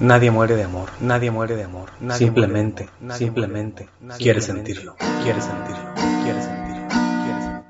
Nadie 0.00 0.30
muere 0.30 0.56
de 0.56 0.64
amor, 0.64 0.88
nadie 1.00 1.30
muere 1.30 1.56
de 1.56 1.64
amor. 1.64 1.90
simplemente, 2.16 2.88
simplemente, 3.18 3.86
quiere 4.16 4.40
sentirlo, 4.40 4.96
quiere 5.22 5.42
sentirlo, 5.42 5.92
quiere 6.24 6.40
sentirlo, 6.40 6.88
quiere 7.22 7.42
sentirlo. 7.42 7.64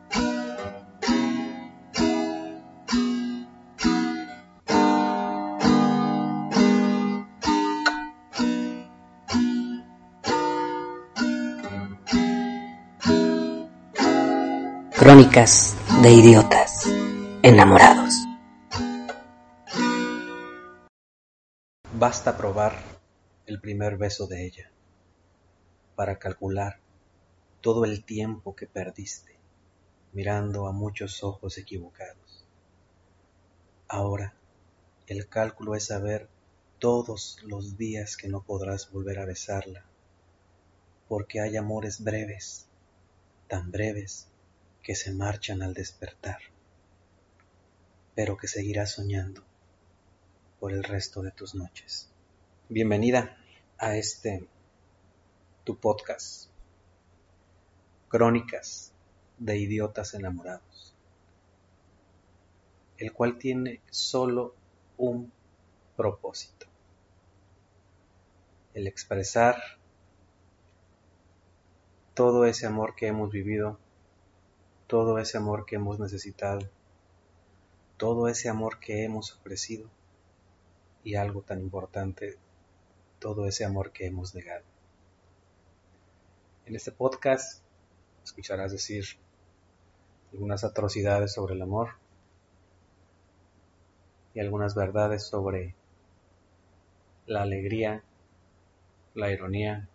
Crónicas 14.96 15.74
de 16.00 16.12
idiotas 16.12 16.88
enamorados. 17.42 18.29
Basta 22.00 22.34
probar 22.34 22.78
el 23.44 23.60
primer 23.60 23.98
beso 23.98 24.26
de 24.26 24.46
ella 24.46 24.70
para 25.96 26.18
calcular 26.18 26.80
todo 27.60 27.84
el 27.84 28.06
tiempo 28.06 28.56
que 28.56 28.66
perdiste 28.66 29.36
mirando 30.14 30.66
a 30.66 30.72
muchos 30.72 31.22
ojos 31.22 31.58
equivocados. 31.58 32.46
Ahora 33.86 34.32
el 35.08 35.28
cálculo 35.28 35.74
es 35.74 35.88
saber 35.88 36.30
todos 36.78 37.36
los 37.42 37.76
días 37.76 38.16
que 38.16 38.30
no 38.30 38.44
podrás 38.44 38.90
volver 38.90 39.18
a 39.18 39.26
besarla, 39.26 39.84
porque 41.06 41.42
hay 41.42 41.58
amores 41.58 42.02
breves, 42.02 42.64
tan 43.46 43.70
breves 43.70 44.26
que 44.82 44.94
se 44.94 45.12
marchan 45.12 45.60
al 45.60 45.74
despertar, 45.74 46.38
pero 48.14 48.38
que 48.38 48.48
seguirás 48.48 48.92
soñando 48.92 49.49
por 50.60 50.74
el 50.74 50.84
resto 50.84 51.22
de 51.22 51.30
tus 51.30 51.54
noches. 51.54 52.10
Bienvenida 52.68 53.38
a 53.78 53.96
este 53.96 54.46
tu 55.64 55.78
podcast, 55.78 56.50
Crónicas 58.08 58.92
de 59.38 59.56
Idiotas 59.56 60.12
Enamorados, 60.12 60.94
el 62.98 63.10
cual 63.14 63.38
tiene 63.38 63.80
solo 63.90 64.54
un 64.98 65.32
propósito, 65.96 66.66
el 68.74 68.86
expresar 68.86 69.56
todo 72.12 72.44
ese 72.44 72.66
amor 72.66 72.94
que 72.96 73.06
hemos 73.06 73.30
vivido, 73.30 73.78
todo 74.86 75.18
ese 75.18 75.38
amor 75.38 75.64
que 75.64 75.76
hemos 75.76 75.98
necesitado, 75.98 76.68
todo 77.96 78.28
ese 78.28 78.50
amor 78.50 78.78
que 78.78 79.04
hemos 79.04 79.32
ofrecido 79.32 79.88
y 81.04 81.14
algo 81.14 81.42
tan 81.42 81.60
importante, 81.60 82.38
todo 83.18 83.46
ese 83.46 83.64
amor 83.64 83.92
que 83.92 84.06
hemos 84.06 84.34
negado. 84.34 84.64
En 86.66 86.76
este 86.76 86.92
podcast 86.92 87.62
escucharás 88.22 88.72
decir 88.72 89.04
algunas 90.32 90.62
atrocidades 90.64 91.32
sobre 91.32 91.54
el 91.54 91.62
amor 91.62 91.90
y 94.34 94.40
algunas 94.40 94.74
verdades 94.74 95.26
sobre 95.26 95.74
la 97.26 97.42
alegría, 97.42 98.04
la 99.14 99.30
ironía 99.30 99.88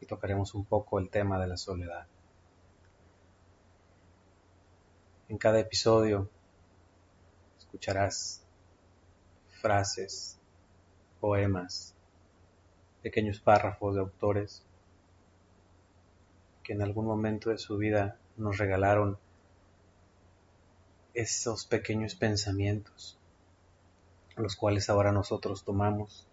y 0.00 0.06
tocaremos 0.06 0.54
un 0.54 0.64
poco 0.64 0.98
el 0.98 1.08
tema 1.10 1.40
de 1.40 1.46
la 1.46 1.56
soledad. 1.56 2.06
En 5.28 5.38
cada 5.38 5.58
episodio 5.60 6.28
escucharás 7.58 8.47
frases, 9.60 10.38
poemas, 11.20 11.94
pequeños 13.02 13.40
párrafos 13.40 13.94
de 13.94 14.00
autores 14.00 14.62
que 16.62 16.72
en 16.74 16.82
algún 16.82 17.06
momento 17.06 17.50
de 17.50 17.58
su 17.58 17.76
vida 17.78 18.18
nos 18.36 18.58
regalaron 18.58 19.18
esos 21.14 21.66
pequeños 21.66 22.14
pensamientos, 22.14 23.18
los 24.36 24.54
cuales 24.54 24.88
ahora 24.88 25.10
nosotros 25.10 25.64
tomamos 25.64 26.26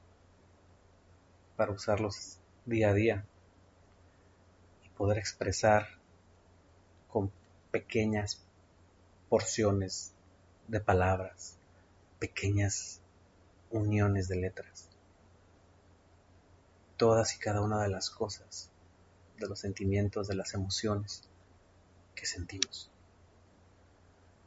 para 1.55 1.71
usarlos 1.71 2.37
día 2.65 2.89
a 2.89 2.93
día 2.93 3.25
y 4.83 4.89
poder 4.89 5.17
expresar 5.17 5.87
con 7.07 7.31
pequeñas 7.71 8.43
porciones 9.29 10.13
de 10.67 10.81
palabras, 10.81 11.57
pequeñas 12.19 13.01
uniones 13.75 14.27
de 14.27 14.37
letras. 14.37 14.89
Todas 16.97 17.35
y 17.35 17.39
cada 17.39 17.61
una 17.61 17.83
de 17.83 17.89
las 17.89 18.09
cosas, 18.09 18.69
de 19.37 19.47
los 19.47 19.59
sentimientos, 19.59 20.27
de 20.27 20.35
las 20.35 20.53
emociones 20.53 21.27
que 22.15 22.25
sentimos. 22.25 22.89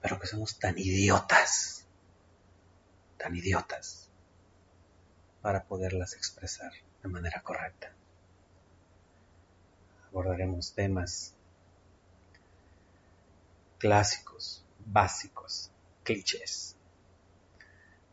Pero 0.01 0.19
que 0.19 0.27
somos 0.27 0.59
tan 0.59 0.79
idiotas, 0.79 1.87
tan 3.19 3.37
idiotas, 3.37 4.09
para 5.43 5.65
poderlas 5.65 6.15
expresar 6.15 6.73
de 7.03 7.09
manera 7.09 7.43
correcta. 7.43 7.93
Abordaremos 10.09 10.73
temas 10.73 11.35
clásicos, 13.79 14.65
básicos, 14.87 15.71
clichés 16.03 16.78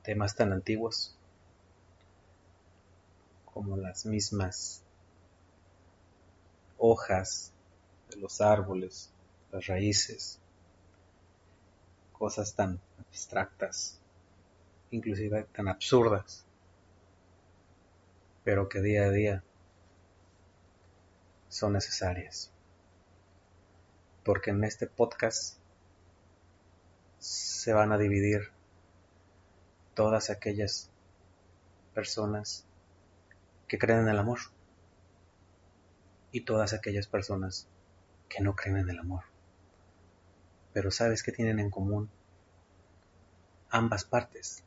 temas 0.05 0.35
tan 0.35 0.53
antiguos 0.53 1.15
como 3.45 3.75
las 3.75 4.05
mismas 4.05 4.83
hojas 6.77 7.51
de 8.09 8.17
los 8.17 8.39
árboles, 8.39 9.09
las 9.51 9.65
raíces, 9.65 10.39
cosas 12.13 12.53
tan 12.53 12.79
abstractas, 12.99 13.99
inclusive 14.91 15.43
tan 15.55 15.67
absurdas, 15.67 16.45
pero 18.43 18.69
que 18.69 18.81
día 18.81 19.05
a 19.05 19.09
día 19.09 19.43
son 21.49 21.73
necesarias. 21.73 22.51
Porque 24.23 24.51
en 24.51 24.63
este 24.63 24.85
podcast 24.85 25.57
se 27.19 27.73
van 27.73 27.91
a 27.91 27.97
dividir 27.97 28.54
todas 29.95 30.29
aquellas 30.29 30.91
personas 31.93 32.65
que 33.67 33.79
creen 33.79 34.01
en 34.01 34.09
el 34.09 34.19
amor 34.19 34.39
y 36.31 36.41
todas 36.41 36.73
aquellas 36.73 37.07
personas 37.07 37.67
que 38.29 38.43
no 38.43 38.55
creen 38.55 38.77
en 38.77 38.89
el 38.89 38.99
amor. 38.99 39.23
Pero 40.73 40.91
¿sabes 40.91 41.23
qué 41.23 41.31
tienen 41.31 41.59
en 41.59 41.71
común? 41.71 42.09
Ambas 43.69 44.03
partes. 44.03 44.61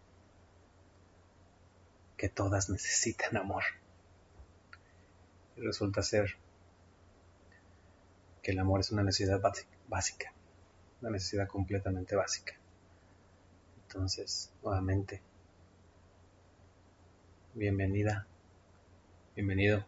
Que 2.17 2.31
todas 2.31 2.71
necesitan 2.71 3.37
amor. 3.37 3.63
Y 5.57 5.61
resulta 5.61 6.03
ser 6.03 6.37
que 8.43 8.53
el 8.53 8.59
amor 8.59 8.81
es 8.81 8.91
una 8.91 9.03
necesidad 9.03 9.43
básica, 9.89 10.33
una 11.03 11.11
necesidad 11.11 11.47
completamente 11.47 12.17
básica. 12.17 12.55
Entonces, 13.91 14.53
nuevamente, 14.63 15.23
bienvenida, 17.55 18.27
bienvenido 19.35 19.83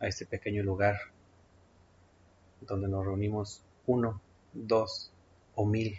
a 0.00 0.06
este 0.06 0.26
pequeño 0.26 0.62
lugar 0.62 0.98
donde 2.60 2.88
nos 2.88 3.06
reunimos 3.06 3.64
uno, 3.86 4.20
dos 4.52 5.10
o 5.54 5.64
mil 5.64 5.98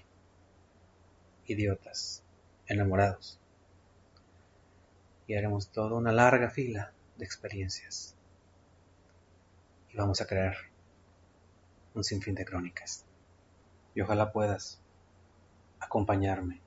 idiotas 1.48 2.22
enamorados 2.68 3.40
y 5.26 5.34
haremos 5.34 5.72
toda 5.72 5.96
una 5.96 6.12
larga 6.12 6.52
fila 6.52 6.94
de 7.18 7.26
experiencias. 7.26 8.16
Y 9.92 9.98
vamos 9.98 10.22
a 10.22 10.28
crear 10.28 10.56
un 11.96 12.04
sinfín 12.04 12.36
de 12.36 12.46
crónicas. 12.46 13.06
Y 13.96 14.02
ojalá 14.02 14.32
puedas 14.32 14.80
acompañarme 15.80 16.62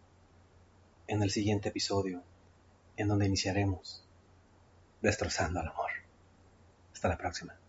en 1.06 1.22
el 1.22 1.30
siguiente 1.30 1.70
episodio 1.70 2.22
en 2.96 3.08
donde 3.08 3.26
iniciaremos 3.26 4.04
destrozando 5.00 5.60
al 5.60 5.68
amor. 5.68 5.90
Hasta 6.92 7.08
la 7.08 7.16
próxima. 7.16 7.59